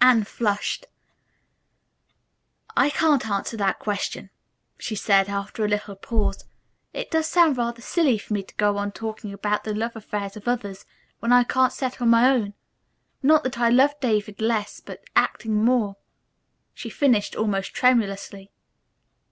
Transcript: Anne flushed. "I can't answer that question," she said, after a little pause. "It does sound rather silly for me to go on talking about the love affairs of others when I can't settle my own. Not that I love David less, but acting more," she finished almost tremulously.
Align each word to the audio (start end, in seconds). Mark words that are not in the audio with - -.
Anne 0.00 0.24
flushed. 0.24 0.86
"I 2.76 2.90
can't 2.90 3.28
answer 3.28 3.56
that 3.58 3.78
question," 3.78 4.30
she 4.78 4.96
said, 4.96 5.28
after 5.28 5.64
a 5.64 5.68
little 5.68 5.94
pause. 5.94 6.44
"It 6.92 7.08
does 7.12 7.28
sound 7.28 7.56
rather 7.56 7.80
silly 7.80 8.18
for 8.18 8.34
me 8.34 8.42
to 8.42 8.54
go 8.56 8.78
on 8.78 8.90
talking 8.90 9.32
about 9.32 9.62
the 9.62 9.72
love 9.72 9.94
affairs 9.94 10.36
of 10.36 10.48
others 10.48 10.86
when 11.20 11.30
I 11.32 11.44
can't 11.44 11.72
settle 11.72 12.06
my 12.06 12.28
own. 12.30 12.54
Not 13.22 13.44
that 13.44 13.60
I 13.60 13.68
love 13.68 13.94
David 14.00 14.40
less, 14.40 14.80
but 14.80 15.04
acting 15.14 15.64
more," 15.64 15.94
she 16.74 16.90
finished 16.90 17.36
almost 17.36 17.72
tremulously. 17.72 18.50